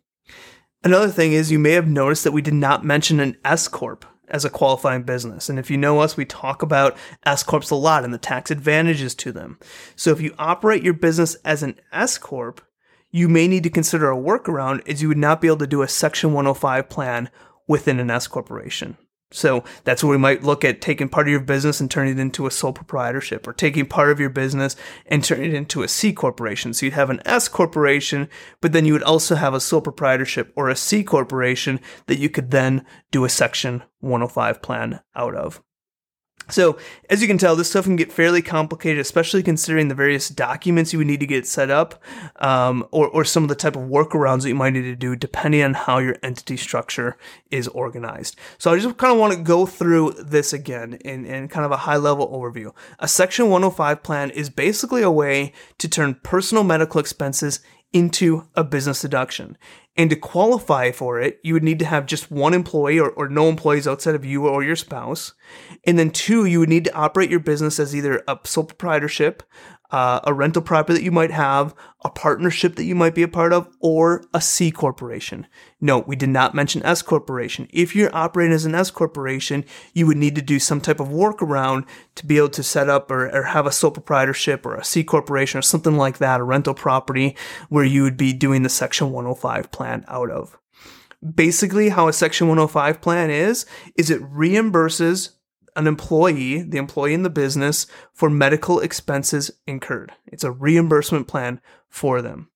Another 0.83 1.09
thing 1.09 1.33
is 1.33 1.51
you 1.51 1.59
may 1.59 1.71
have 1.71 1.87
noticed 1.87 2.23
that 2.23 2.31
we 2.31 2.41
did 2.41 2.53
not 2.53 2.85
mention 2.85 3.19
an 3.19 3.35
S 3.43 3.67
Corp 3.67 4.05
as 4.29 4.45
a 4.45 4.49
qualifying 4.49 5.03
business. 5.03 5.49
And 5.49 5.59
if 5.59 5.69
you 5.69 5.77
know 5.77 5.99
us, 5.99 6.15
we 6.15 6.23
talk 6.23 6.61
about 6.61 6.95
S 7.25 7.43
Corps 7.43 7.69
a 7.71 7.75
lot 7.75 8.05
and 8.05 8.13
the 8.13 8.17
tax 8.17 8.51
advantages 8.51 9.15
to 9.15 9.33
them. 9.33 9.59
So 9.95 10.11
if 10.11 10.21
you 10.21 10.33
operate 10.37 10.83
your 10.83 10.93
business 10.93 11.35
as 11.43 11.63
an 11.63 11.79
S 11.91 12.17
Corp, 12.17 12.61
you 13.11 13.27
may 13.27 13.47
need 13.47 13.63
to 13.63 13.69
consider 13.69 14.11
a 14.11 14.17
workaround 14.17 14.87
as 14.87 15.01
you 15.01 15.07
would 15.07 15.17
not 15.17 15.41
be 15.41 15.47
able 15.47 15.57
to 15.57 15.67
do 15.67 15.81
a 15.81 15.87
Section 15.87 16.31
105 16.31 16.89
plan 16.89 17.29
within 17.69 18.01
an 18.01 18.11
S 18.11 18.27
corporation. 18.27 18.97
So 19.31 19.63
that's 19.83 20.03
where 20.03 20.09
we 20.11 20.17
might 20.17 20.43
look 20.43 20.65
at 20.65 20.81
taking 20.81 21.07
part 21.07 21.27
of 21.27 21.31
your 21.31 21.39
business 21.39 21.79
and 21.79 21.89
turning 21.89 22.17
it 22.17 22.19
into 22.19 22.47
a 22.47 22.51
sole 22.51 22.73
proprietorship 22.73 23.47
or 23.47 23.53
taking 23.53 23.85
part 23.85 24.09
of 24.09 24.19
your 24.19 24.31
business 24.31 24.75
and 25.05 25.23
turning 25.23 25.51
it 25.51 25.53
into 25.53 25.83
a 25.83 25.87
C 25.87 26.11
corporation. 26.11 26.73
So 26.73 26.87
you'd 26.87 26.93
have 26.93 27.11
an 27.11 27.21
S 27.25 27.47
corporation, 27.47 28.27
but 28.59 28.73
then 28.73 28.85
you 28.85 28.93
would 28.93 29.03
also 29.03 29.35
have 29.35 29.53
a 29.53 29.59
sole 29.59 29.81
proprietorship 29.81 30.51
or 30.55 30.67
a 30.67 30.75
C 30.75 31.03
corporation 31.03 31.79
that 32.07 32.17
you 32.17 32.27
could 32.27 32.49
then 32.49 32.85
do 33.11 33.23
a 33.23 33.29
section 33.29 33.83
105 33.99 34.63
plan 34.63 35.01
out 35.15 35.35
of. 35.35 35.61
So, 36.49 36.77
as 37.09 37.21
you 37.21 37.27
can 37.27 37.37
tell, 37.37 37.55
this 37.55 37.69
stuff 37.69 37.85
can 37.85 37.95
get 37.95 38.11
fairly 38.11 38.41
complicated, 38.41 38.99
especially 38.99 39.43
considering 39.43 39.87
the 39.87 39.95
various 39.95 40.29
documents 40.29 40.91
you 40.91 40.99
would 40.99 41.07
need 41.07 41.19
to 41.19 41.27
get 41.27 41.47
set 41.47 41.69
up, 41.69 42.01
um, 42.37 42.85
or, 42.91 43.07
or 43.07 43.23
some 43.23 43.43
of 43.43 43.49
the 43.49 43.55
type 43.55 43.75
of 43.75 43.83
workarounds 43.83 44.43
that 44.43 44.49
you 44.49 44.55
might 44.55 44.73
need 44.73 44.83
to 44.83 44.95
do 44.95 45.15
depending 45.15 45.61
on 45.61 45.73
how 45.73 45.99
your 45.99 46.17
entity 46.23 46.57
structure 46.57 47.17
is 47.51 47.67
organized. 47.69 48.35
So, 48.57 48.71
I 48.71 48.79
just 48.79 48.97
kind 48.97 49.13
of 49.13 49.19
want 49.19 49.33
to 49.33 49.39
go 49.39 49.65
through 49.65 50.13
this 50.13 50.53
again 50.53 50.95
in, 51.05 51.25
in 51.25 51.47
kind 51.47 51.65
of 51.65 51.71
a 51.71 51.77
high 51.77 51.97
level 51.97 52.27
overview. 52.29 52.73
A 52.99 53.07
Section 53.07 53.49
105 53.49 54.03
plan 54.03 54.29
is 54.31 54.49
basically 54.49 55.01
a 55.01 55.11
way 55.11 55.53
to 55.77 55.87
turn 55.87 56.19
personal 56.23 56.63
medical 56.63 56.99
expenses 56.99 57.59
into 57.93 58.47
a 58.55 58.63
business 58.63 59.01
deduction. 59.01 59.57
And 59.99 60.09
to 60.11 60.15
qualify 60.15 60.91
for 60.91 61.19
it, 61.19 61.41
you 61.43 61.53
would 61.53 61.63
need 61.63 61.79
to 61.79 61.85
have 61.85 62.05
just 62.05 62.31
one 62.31 62.53
employee 62.53 63.01
or, 63.01 63.09
or 63.09 63.27
no 63.27 63.49
employees 63.49 63.85
outside 63.85 64.15
of 64.15 64.23
you 64.23 64.47
or 64.47 64.63
your 64.63 64.77
spouse. 64.77 65.33
And 65.83 65.99
then 65.99 66.09
two, 66.09 66.45
you 66.45 66.61
would 66.61 66.69
need 66.69 66.85
to 66.85 66.93
operate 66.93 67.29
your 67.29 67.41
business 67.41 67.81
as 67.81 67.93
either 67.93 68.23
a 68.25 68.39
sole 68.45 68.63
proprietorship, 68.63 69.43
uh, 69.91 70.19
a 70.23 70.33
rental 70.33 70.61
property 70.61 70.93
that 70.93 71.03
you 71.03 71.11
might 71.11 71.31
have, 71.31 71.73
a 72.05 72.09
partnership 72.09 72.75
that 72.75 72.83
you 72.83 72.95
might 72.95 73.15
be 73.15 73.23
a 73.23 73.27
part 73.27 73.51
of, 73.51 73.67
or 73.79 74.23
a 74.33 74.39
C 74.39 74.71
corporation. 74.71 75.47
No, 75.81 75.99
we 75.99 76.15
did 76.15 76.29
not 76.29 76.53
mention 76.53 76.83
S 76.83 77.01
corporation. 77.01 77.67
If 77.71 77.95
you're 77.95 78.15
operating 78.15 78.53
as 78.53 78.65
an 78.65 78.75
S 78.75 78.91
corporation, 78.91 79.65
you 79.93 80.05
would 80.05 80.17
need 80.17 80.35
to 80.35 80.41
do 80.41 80.59
some 80.59 80.79
type 80.79 80.99
of 80.99 81.07
workaround 81.07 81.85
to 82.15 82.25
be 82.25 82.37
able 82.37 82.49
to 82.49 82.63
set 82.63 82.87
up 82.87 83.09
or, 83.09 83.29
or 83.35 83.43
have 83.43 83.65
a 83.65 83.71
sole 83.71 83.91
proprietorship 83.91 84.65
or 84.65 84.75
a 84.75 84.83
C 84.83 85.03
corporation 85.03 85.57
or 85.57 85.63
something 85.63 85.97
like 85.97 86.19
that, 86.19 86.39
a 86.39 86.43
rental 86.43 86.73
property 86.73 87.35
where 87.69 87.85
you 87.85 88.03
would 88.03 88.17
be 88.17 88.31
doing 88.31 88.61
the 88.61 88.69
Section 88.69 89.11
105 89.11 89.71
plan 89.71 89.88
out 90.07 90.29
of. 90.29 90.57
Basically, 91.35 91.89
how 91.89 92.07
a 92.07 92.13
Section 92.13 92.47
105 92.47 93.01
plan 93.01 93.29
is, 93.29 93.65
is 93.95 94.09
it 94.09 94.21
reimburses 94.21 95.31
an 95.75 95.87
employee, 95.87 96.61
the 96.61 96.77
employee 96.77 97.13
in 97.13 97.23
the 97.23 97.29
business, 97.29 97.87
for 98.13 98.29
medical 98.29 98.79
expenses 98.79 99.51
incurred. 99.67 100.11
It's 100.27 100.43
a 100.43 100.51
reimbursement 100.51 101.27
plan 101.27 101.61
for 101.87 102.21
them. 102.21 102.49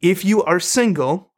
If 0.00 0.24
you 0.24 0.42
are 0.42 0.60
single, 0.60 1.32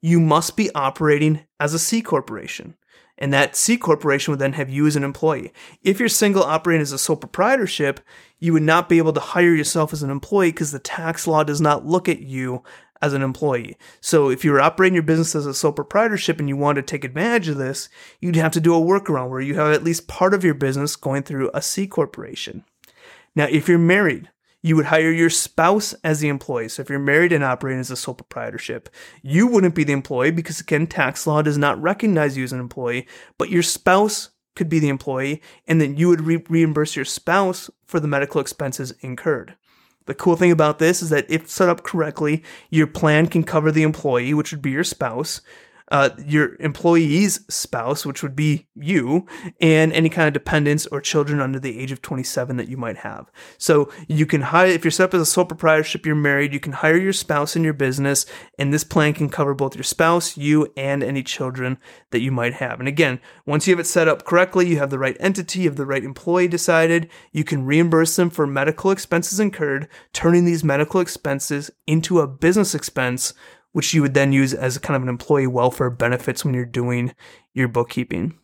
you 0.00 0.20
must 0.20 0.56
be 0.56 0.74
operating 0.74 1.40
as 1.60 1.74
a 1.74 1.78
C 1.78 2.02
corporation. 2.02 2.76
And 3.18 3.32
that 3.32 3.54
C 3.54 3.76
corporation 3.76 4.32
would 4.32 4.40
then 4.40 4.54
have 4.54 4.70
you 4.70 4.86
as 4.86 4.96
an 4.96 5.04
employee. 5.04 5.52
If 5.82 6.00
you're 6.00 6.08
single 6.08 6.42
operating 6.42 6.82
as 6.82 6.92
a 6.92 6.98
sole 6.98 7.16
proprietorship, 7.16 8.00
you 8.40 8.52
would 8.52 8.62
not 8.62 8.88
be 8.88 8.98
able 8.98 9.12
to 9.12 9.20
hire 9.20 9.54
yourself 9.54 9.92
as 9.92 10.02
an 10.02 10.10
employee 10.10 10.50
because 10.50 10.72
the 10.72 10.80
tax 10.80 11.26
law 11.26 11.44
does 11.44 11.60
not 11.60 11.86
look 11.86 12.08
at 12.08 12.20
you 12.20 12.64
as 13.02 13.12
an 13.12 13.22
employee. 13.22 13.76
So 14.00 14.30
if 14.30 14.44
you 14.44 14.52
were 14.52 14.60
operating 14.60 14.94
your 14.94 15.02
business 15.02 15.34
as 15.34 15.44
a 15.44 15.52
sole 15.52 15.72
proprietorship 15.72 16.38
and 16.38 16.48
you 16.48 16.56
wanted 16.56 16.86
to 16.86 16.90
take 16.90 17.04
advantage 17.04 17.48
of 17.48 17.58
this, 17.58 17.88
you'd 18.20 18.36
have 18.36 18.52
to 18.52 18.60
do 18.60 18.74
a 18.74 18.80
workaround 18.80 19.28
where 19.28 19.40
you 19.40 19.56
have 19.56 19.72
at 19.72 19.84
least 19.84 20.08
part 20.08 20.32
of 20.32 20.44
your 20.44 20.54
business 20.54 20.96
going 20.96 21.24
through 21.24 21.50
a 21.52 21.60
C 21.60 21.86
corporation. 21.86 22.64
Now, 23.34 23.46
if 23.50 23.68
you're 23.68 23.78
married, 23.78 24.30
you 24.62 24.76
would 24.76 24.86
hire 24.86 25.10
your 25.10 25.30
spouse 25.30 25.92
as 26.04 26.20
the 26.20 26.28
employee. 26.28 26.68
So 26.68 26.82
if 26.82 26.88
you're 26.88 27.00
married 27.00 27.32
and 27.32 27.42
operating 27.42 27.80
as 27.80 27.90
a 27.90 27.96
sole 27.96 28.14
proprietorship, 28.14 28.88
you 29.20 29.48
wouldn't 29.48 29.74
be 29.74 29.84
the 29.84 29.92
employee 29.92 30.30
because 30.30 30.60
again, 30.60 30.86
tax 30.86 31.26
law 31.26 31.42
does 31.42 31.58
not 31.58 31.82
recognize 31.82 32.36
you 32.36 32.44
as 32.44 32.52
an 32.52 32.60
employee, 32.60 33.08
but 33.38 33.50
your 33.50 33.64
spouse 33.64 34.30
could 34.54 34.68
be 34.68 34.78
the 34.78 34.88
employee 34.88 35.42
and 35.66 35.80
then 35.80 35.96
you 35.96 36.08
would 36.08 36.20
re- 36.20 36.44
reimburse 36.48 36.94
your 36.94 37.04
spouse 37.04 37.70
for 37.84 37.98
the 37.98 38.08
medical 38.08 38.40
expenses 38.40 38.92
incurred. 39.00 39.56
The 40.06 40.14
cool 40.14 40.36
thing 40.36 40.50
about 40.50 40.78
this 40.78 41.02
is 41.02 41.10
that 41.10 41.30
if 41.30 41.48
set 41.48 41.68
up 41.68 41.82
correctly, 41.82 42.42
your 42.70 42.86
plan 42.86 43.26
can 43.28 43.44
cover 43.44 43.70
the 43.70 43.82
employee, 43.82 44.34
which 44.34 44.50
would 44.52 44.62
be 44.62 44.70
your 44.70 44.84
spouse, 44.84 45.40
uh, 45.92 46.08
your 46.24 46.56
employee's 46.58 47.44
spouse, 47.54 48.06
which 48.06 48.22
would 48.22 48.34
be 48.34 48.66
you, 48.74 49.26
and 49.60 49.92
any 49.92 50.08
kind 50.08 50.26
of 50.26 50.32
dependents 50.32 50.86
or 50.86 51.02
children 51.02 51.38
under 51.38 51.60
the 51.60 51.78
age 51.78 51.92
of 51.92 52.00
27 52.00 52.56
that 52.56 52.68
you 52.68 52.78
might 52.78 52.96
have. 52.96 53.30
So 53.58 53.92
you 54.08 54.24
can 54.24 54.40
hire, 54.40 54.68
if 54.68 54.84
you're 54.84 54.90
set 54.90 55.10
up 55.10 55.14
as 55.14 55.20
a 55.20 55.26
sole 55.26 55.44
proprietorship, 55.44 56.06
you're 56.06 56.14
married, 56.14 56.54
you 56.54 56.60
can 56.60 56.72
hire 56.72 56.96
your 56.96 57.12
spouse 57.12 57.56
in 57.56 57.62
your 57.62 57.74
business, 57.74 58.24
and 58.58 58.72
this 58.72 58.84
plan 58.84 59.12
can 59.12 59.28
cover 59.28 59.52
both 59.52 59.76
your 59.76 59.84
spouse, 59.84 60.34
you, 60.34 60.72
and 60.78 61.02
any 61.02 61.22
children 61.22 61.76
that 62.10 62.22
you 62.22 62.32
might 62.32 62.54
have. 62.54 62.78
And 62.78 62.88
again, 62.88 63.20
once 63.44 63.68
you 63.68 63.74
have 63.74 63.80
it 63.80 63.86
set 63.86 64.08
up 64.08 64.24
correctly, 64.24 64.66
you 64.66 64.78
have 64.78 64.90
the 64.90 64.98
right 64.98 65.16
entity, 65.20 65.60
you 65.60 65.68
have 65.68 65.76
the 65.76 65.84
right 65.84 66.04
employee 66.04 66.48
decided, 66.48 67.10
you 67.32 67.44
can 67.44 67.66
reimburse 67.66 68.16
them 68.16 68.30
for 68.30 68.46
medical 68.46 68.90
expenses 68.90 69.38
incurred, 69.38 69.88
turning 70.14 70.46
these 70.46 70.64
medical 70.64 71.02
expenses 71.02 71.70
into 71.86 72.18
a 72.20 72.26
business 72.26 72.74
expense 72.74 73.34
which 73.72 73.92
you 73.92 74.02
would 74.02 74.14
then 74.14 74.32
use 74.32 74.54
as 74.54 74.78
kind 74.78 74.96
of 74.96 75.02
an 75.02 75.08
employee 75.08 75.46
welfare 75.46 75.90
benefits 75.90 76.44
when 76.44 76.54
you're 76.54 76.64
doing 76.64 77.14
your 77.54 77.68
bookkeeping. 77.68 78.38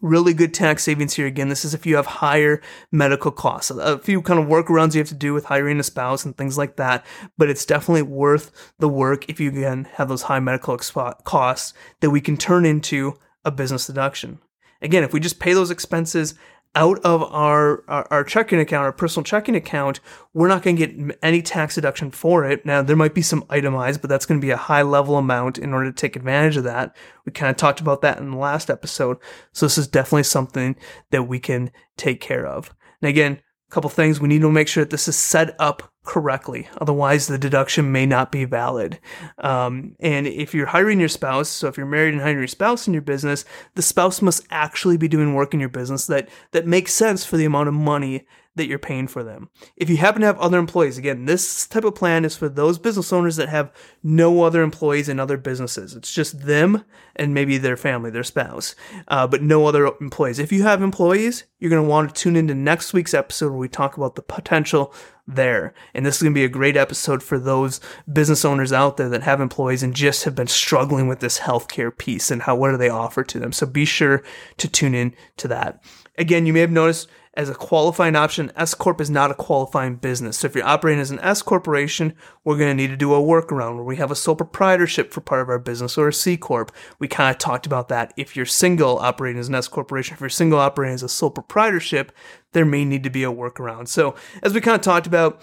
Really 0.00 0.34
good 0.34 0.52
tax 0.52 0.82
savings 0.82 1.14
here. 1.14 1.26
Again, 1.26 1.48
this 1.48 1.64
is 1.64 1.72
if 1.72 1.86
you 1.86 1.96
have 1.96 2.06
higher 2.06 2.60
medical 2.90 3.30
costs. 3.30 3.70
A 3.70 3.98
few 3.98 4.20
kind 4.20 4.40
of 4.40 4.46
workarounds 4.46 4.94
you 4.94 5.00
have 5.00 5.08
to 5.08 5.14
do 5.14 5.32
with 5.32 5.44
hiring 5.46 5.78
a 5.78 5.82
spouse 5.82 6.24
and 6.24 6.36
things 6.36 6.58
like 6.58 6.76
that, 6.76 7.06
but 7.38 7.48
it's 7.48 7.64
definitely 7.64 8.02
worth 8.02 8.72
the 8.78 8.88
work 8.88 9.28
if 9.28 9.38
you 9.38 9.48
again 9.48 9.88
have 9.94 10.08
those 10.08 10.22
high 10.22 10.40
medical 10.40 10.76
costs 10.76 11.72
that 12.00 12.10
we 12.10 12.20
can 12.20 12.36
turn 12.36 12.66
into 12.66 13.14
a 13.44 13.50
business 13.50 13.86
deduction. 13.86 14.40
Again, 14.82 15.04
if 15.04 15.12
we 15.12 15.20
just 15.20 15.38
pay 15.38 15.54
those 15.54 15.70
expenses 15.70 16.34
out 16.76 16.98
of 17.04 17.22
our, 17.22 17.82
our, 17.88 18.06
our, 18.10 18.22
checking 18.22 18.60
account, 18.60 18.84
our 18.84 18.92
personal 18.92 19.24
checking 19.24 19.56
account, 19.56 19.98
we're 20.34 20.46
not 20.46 20.62
going 20.62 20.76
to 20.76 20.86
get 20.86 21.16
any 21.22 21.40
tax 21.40 21.74
deduction 21.74 22.10
for 22.10 22.44
it. 22.44 22.66
Now, 22.66 22.82
there 22.82 22.94
might 22.94 23.14
be 23.14 23.22
some 23.22 23.44
itemized, 23.48 24.02
but 24.02 24.10
that's 24.10 24.26
going 24.26 24.38
to 24.38 24.44
be 24.46 24.50
a 24.50 24.58
high 24.58 24.82
level 24.82 25.16
amount 25.16 25.56
in 25.56 25.72
order 25.72 25.90
to 25.90 25.96
take 25.96 26.14
advantage 26.14 26.58
of 26.58 26.64
that. 26.64 26.94
We 27.24 27.32
kind 27.32 27.50
of 27.50 27.56
talked 27.56 27.80
about 27.80 28.02
that 28.02 28.18
in 28.18 28.30
the 28.30 28.36
last 28.36 28.68
episode. 28.68 29.16
So 29.52 29.64
this 29.64 29.78
is 29.78 29.88
definitely 29.88 30.24
something 30.24 30.76
that 31.10 31.22
we 31.22 31.40
can 31.40 31.70
take 31.96 32.20
care 32.20 32.46
of. 32.46 32.74
And 33.00 33.08
again, 33.08 33.40
couple 33.70 33.90
things 33.90 34.20
we 34.20 34.28
need 34.28 34.42
to 34.42 34.50
make 34.50 34.68
sure 34.68 34.84
that 34.84 34.90
this 34.90 35.08
is 35.08 35.16
set 35.16 35.56
up 35.58 35.92
correctly. 36.04 36.68
Otherwise, 36.80 37.26
the 37.26 37.36
deduction 37.36 37.90
may 37.90 38.06
not 38.06 38.30
be 38.30 38.44
valid. 38.44 38.98
Um, 39.38 39.96
and 39.98 40.26
if 40.26 40.54
you're 40.54 40.66
hiring 40.66 41.00
your 41.00 41.08
spouse, 41.08 41.48
so 41.48 41.66
if 41.66 41.76
you're 41.76 41.84
married 41.84 42.14
and 42.14 42.22
hiring 42.22 42.38
your 42.38 42.46
spouse 42.46 42.86
in 42.86 42.94
your 42.94 43.02
business, 43.02 43.44
the 43.74 43.82
spouse 43.82 44.22
must 44.22 44.46
actually 44.50 44.96
be 44.96 45.08
doing 45.08 45.34
work 45.34 45.52
in 45.52 45.60
your 45.60 45.68
business 45.68 46.06
that 46.06 46.28
that 46.52 46.66
makes 46.66 46.92
sense 46.92 47.24
for 47.24 47.36
the 47.36 47.44
amount 47.44 47.68
of 47.68 47.74
money 47.74 48.26
that 48.56 48.66
you're 48.66 48.78
paying 48.78 49.06
for 49.06 49.22
them. 49.22 49.48
If 49.76 49.88
you 49.88 49.98
happen 49.98 50.22
to 50.22 50.26
have 50.26 50.38
other 50.38 50.58
employees, 50.58 50.98
again, 50.98 51.26
this 51.26 51.66
type 51.66 51.84
of 51.84 51.94
plan 51.94 52.24
is 52.24 52.36
for 52.36 52.48
those 52.48 52.78
business 52.78 53.12
owners 53.12 53.36
that 53.36 53.48
have 53.48 53.72
no 54.02 54.42
other 54.42 54.62
employees 54.62 55.08
in 55.08 55.20
other 55.20 55.36
businesses. 55.36 55.94
It's 55.94 56.12
just 56.12 56.46
them 56.46 56.84
and 57.14 57.34
maybe 57.34 57.58
their 57.58 57.76
family, 57.76 58.10
their 58.10 58.24
spouse, 58.24 58.74
uh, 59.08 59.26
but 59.26 59.42
no 59.42 59.66
other 59.66 59.86
employees. 60.00 60.38
If 60.38 60.52
you 60.52 60.62
have 60.64 60.82
employees, 60.82 61.44
you're 61.58 61.70
going 61.70 61.82
to 61.82 61.88
want 61.88 62.14
to 62.14 62.20
tune 62.20 62.36
into 62.36 62.54
next 62.54 62.92
week's 62.92 63.14
episode 63.14 63.50
where 63.50 63.58
we 63.58 63.68
talk 63.68 63.96
about 63.96 64.14
the 64.14 64.22
potential 64.22 64.92
there. 65.26 65.74
And 65.92 66.06
this 66.06 66.16
is 66.16 66.22
going 66.22 66.32
to 66.32 66.38
be 66.38 66.44
a 66.44 66.48
great 66.48 66.76
episode 66.76 67.22
for 67.22 67.38
those 67.38 67.80
business 68.10 68.44
owners 68.44 68.72
out 68.72 68.96
there 68.96 69.08
that 69.08 69.22
have 69.22 69.40
employees 69.40 69.82
and 69.82 69.94
just 69.94 70.24
have 70.24 70.34
been 70.34 70.46
struggling 70.46 71.08
with 71.08 71.20
this 71.20 71.40
healthcare 71.40 71.96
piece 71.96 72.30
and 72.30 72.42
how 72.42 72.56
what 72.56 72.70
do 72.70 72.76
they 72.76 72.88
offer 72.88 73.24
to 73.24 73.38
them. 73.38 73.52
So 73.52 73.66
be 73.66 73.84
sure 73.84 74.22
to 74.58 74.68
tune 74.68 74.94
in 74.94 75.14
to 75.38 75.48
that. 75.48 75.82
Again, 76.18 76.46
you 76.46 76.52
may 76.52 76.60
have 76.60 76.70
noticed 76.70 77.08
as 77.36 77.50
a 77.50 77.54
qualifying 77.54 78.16
option, 78.16 78.50
S 78.56 78.72
Corp 78.74 79.00
is 79.00 79.10
not 79.10 79.30
a 79.30 79.34
qualifying 79.34 79.96
business. 79.96 80.38
So 80.38 80.46
if 80.46 80.54
you're 80.54 80.64
operating 80.64 81.00
as 81.00 81.10
an 81.10 81.20
S 81.20 81.42
corporation, 81.42 82.14
we're 82.44 82.56
going 82.56 82.70
to 82.70 82.82
need 82.82 82.88
to 82.88 82.96
do 82.96 83.12
a 83.12 83.20
workaround 83.20 83.76
where 83.76 83.84
we 83.84 83.96
have 83.96 84.10
a 84.10 84.16
sole 84.16 84.36
proprietorship 84.36 85.12
for 85.12 85.20
part 85.20 85.42
of 85.42 85.48
our 85.48 85.58
business 85.58 85.98
or 85.98 86.08
a 86.08 86.12
C 86.12 86.36
Corp. 86.36 86.72
We 86.98 87.08
kind 87.08 87.30
of 87.30 87.38
talked 87.38 87.66
about 87.66 87.88
that. 87.88 88.14
If 88.16 88.36
you're 88.36 88.46
single 88.46 88.98
operating 88.98 89.38
as 89.38 89.48
an 89.48 89.54
S 89.54 89.68
corporation, 89.68 90.14
if 90.14 90.20
you're 90.20 90.30
single 90.30 90.58
operating 90.58 90.94
as 90.94 91.02
a 91.02 91.08
sole 91.08 91.30
proprietorship, 91.30 92.10
there 92.52 92.64
may 92.64 92.84
need 92.84 93.04
to 93.04 93.10
be 93.10 93.22
a 93.22 93.30
workaround. 93.30 93.88
So 93.88 94.14
as 94.42 94.54
we 94.54 94.60
kind 94.60 94.74
of 94.74 94.80
talked 94.80 95.06
about, 95.06 95.42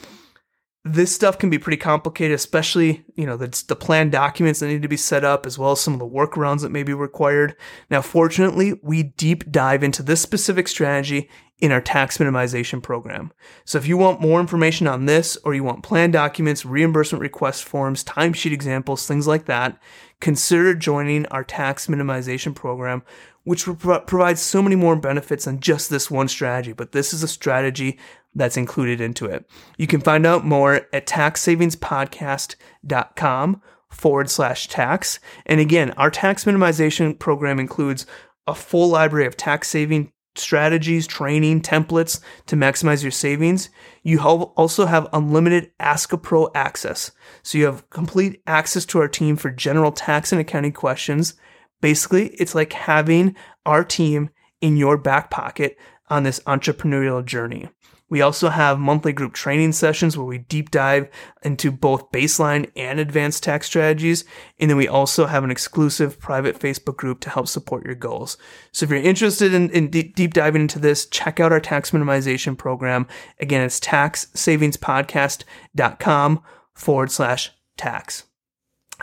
this 0.86 1.16
stuff 1.16 1.40
can 1.40 1.50
be 1.50 1.58
pretty 1.58 1.78
complicated, 1.78 2.36
especially, 2.36 3.06
you 3.16 3.26
know, 3.26 3.38
the, 3.38 3.64
the 3.70 3.76
plan 3.76 4.10
documents 4.10 4.60
that 4.60 4.68
need 4.68 4.82
to 4.82 4.90
be 4.90 4.98
set 4.98 5.24
up, 5.24 5.46
as 5.46 5.58
well 5.58 5.72
as 5.72 5.80
some 5.80 5.94
of 5.94 6.00
the 6.00 6.06
workarounds 6.06 6.62
that 6.62 6.72
may 6.72 6.84
be 6.84 6.94
required. 6.94 7.56
Now, 7.90 8.02
fortunately, 8.02 8.80
we 8.84 9.04
deep 9.04 9.50
dive 9.50 9.82
into 9.82 10.04
this 10.04 10.22
specific 10.22 10.68
strategy 10.68 11.30
in 11.60 11.72
our 11.72 11.80
tax 11.80 12.18
minimization 12.18 12.84
program. 12.84 13.32
So 13.64 13.78
if 13.78 13.88
you 13.88 13.96
want 13.96 14.20
more 14.20 14.42
information 14.42 14.86
on 14.86 15.06
this, 15.06 15.38
or 15.46 15.54
you 15.54 15.64
want 15.64 15.84
plan 15.84 16.12
documents, 16.12 16.66
reimbursement 16.66 17.22
request 17.22 17.64
forms, 17.64 18.04
timesheet 18.04 18.52
examples, 18.52 19.08
things 19.08 19.26
like 19.26 19.46
that, 19.46 19.82
consider 20.20 20.74
joining 20.74 21.26
our 21.28 21.46
tax 21.46 21.88
minimization 21.88 22.54
program, 22.54 23.04
which 23.46 23.66
provides 23.66 24.42
so 24.42 24.62
many 24.62 24.76
more 24.76 24.98
benefits 24.98 25.46
than 25.46 25.62
just 25.62 25.90
this 25.90 26.12
one 26.12 26.28
strategy. 26.28 26.74
But 26.74 26.92
this 26.92 27.14
is 27.14 27.24
a 27.24 27.28
strategy 27.30 27.98
that's 28.36 28.58
included 28.58 29.02
into 29.02 29.26
it. 29.26 29.50
You 29.78 29.88
can 29.88 30.02
find 30.02 30.26
out 30.26 30.46
more 30.46 30.88
at 30.92 31.08
taxsavingspodcast.com 31.08 33.62
forward 33.90 34.30
slash 34.30 34.68
tax. 34.68 35.20
And 35.46 35.60
again, 35.60 35.92
our 35.92 36.10
tax 36.10 36.46
minimization 36.46 37.20
program 37.20 37.60
includes 37.60 38.08
a 38.48 38.56
full 38.56 38.90
library 38.90 39.28
of 39.28 39.38
tax 39.38 39.70
saving 39.70 40.12
strategies, 40.36 41.06
training, 41.06 41.62
templates 41.62 42.20
to 42.48 42.56
maximize 42.56 43.04
your 43.04 43.12
savings. 43.12 43.70
You 44.02 44.20
also 44.20 44.88
have 44.88 45.08
unlimited 45.14 45.72
Ask 45.80 46.12
a 46.12 46.18
Pro 46.18 46.50
access. 46.56 47.12
So 47.44 47.58
you 47.58 47.66
have 47.66 47.90
complete 47.92 48.42
access 48.48 48.86
to 48.86 49.00
our 49.00 49.08
team 49.08 49.36
for 49.36 49.52
general 49.52 49.92
tax 49.92 50.32
and 50.32 50.42
accounting 50.42 50.74
questions. 50.74 51.36
Basically, 51.82 52.30
it's 52.30 52.56
like 52.56 52.74
having 52.74 53.36
our 53.66 53.84
team 53.84 54.32
in 54.60 54.78
your 54.78 54.98
back 54.98 55.30
pocket 55.30 55.78
on 56.10 56.24
this 56.24 56.40
entrepreneurial 56.42 57.24
journey. 57.24 57.70
We 58.14 58.22
also 58.22 58.48
have 58.50 58.78
monthly 58.78 59.12
group 59.12 59.34
training 59.34 59.72
sessions 59.72 60.16
where 60.16 60.28
we 60.28 60.38
deep 60.38 60.70
dive 60.70 61.10
into 61.42 61.72
both 61.72 62.12
baseline 62.12 62.70
and 62.76 63.00
advanced 63.00 63.42
tax 63.42 63.66
strategies. 63.66 64.24
And 64.60 64.70
then 64.70 64.78
we 64.78 64.88
also 64.88 65.26
have 65.26 65.44
an 65.44 65.50
exclusive 65.50 66.20
private 66.20 66.60
Facebook 66.60 66.96
group 66.96 67.22
to 67.22 67.32
help 67.32 67.48
support 67.48 67.84
your 67.84 67.96
goals. 67.96 68.38
So 68.72 68.84
if 68.84 68.92
you're 68.92 69.00
interested 69.00 69.56
in, 69.56 69.72
in 69.72 69.90
deep, 69.90 70.16
deep 70.16 70.36
diving 70.36 70.62
into 70.62 70.78
this, 70.78 71.08
check 71.08 71.40
out 71.40 71.52
our 71.52 71.60
tax 71.60 71.90
minimization 71.90 72.56
program. 72.56 73.08
Again, 73.40 73.64
it's 73.64 73.80
taxsavingspodcast.com 73.80 76.44
forward 76.76 77.10
slash 77.10 77.52
tax. 77.78 78.26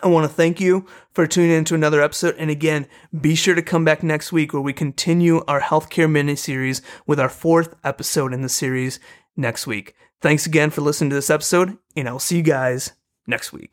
I 0.03 0.09
want 0.09 0.29
to 0.29 0.35
thank 0.35 0.61
you 0.61 0.87
for 1.13 1.27
tuning 1.27 1.51
in 1.51 1.65
to 1.67 1.75
another 1.75 2.01
episode. 2.01 2.35
And 2.39 2.51
again, 2.51 2.87
be 3.19 3.35
sure 3.35 3.55
to 3.55 3.63
come 3.63 3.85
back 3.85 4.03
next 4.03 4.33
week 4.33 4.53
where 4.53 4.63
we 4.63 4.73
continue 4.73 5.45
our 5.47 5.61
healthcare 5.61 6.11
mini 6.11 6.37
series 6.37 6.81
with 7.07 7.21
our 7.21 7.29
fourth 7.29 7.75
episode 7.85 8.33
in 8.33 8.43
the 8.43 8.49
series 8.49 8.99
next 9.37 9.67
week. 9.67 9.95
Thanks 10.21 10.47
again 10.47 10.71
for 10.71 10.81
listening 10.81 11.11
to 11.11 11.17
this 11.17 11.31
episode, 11.31 11.77
and 11.97 12.09
I'll 12.09 12.19
see 12.19 12.39
you 12.39 12.43
guys 12.43 12.93
next 13.27 13.53
week. 13.53 13.69